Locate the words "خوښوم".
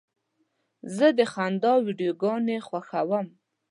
2.67-3.27